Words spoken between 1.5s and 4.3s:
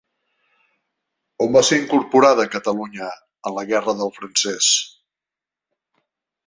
va ser incorporada Catalunya en la guerra del